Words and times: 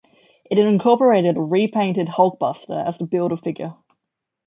It 0.49 0.57
incorporated 0.57 1.37
a 1.37 1.41
repainted 1.41 2.07
Hulkbuster 2.07 2.87
as 2.87 2.97
the 2.97 3.05
Build-A-Figure. 3.05 3.75